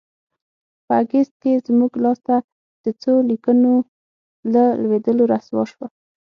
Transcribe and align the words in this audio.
په 0.85 0.91
اګست 1.01 1.33
کې 1.41 1.63
زموږ 1.67 1.91
لاسته 2.03 2.35
د 2.83 2.85
څو 3.01 3.13
لیکونو 3.29 3.71
له 4.53 4.63
لوېدلو 4.83 5.23
رسوا 5.33 5.63
شوه. 5.71 5.87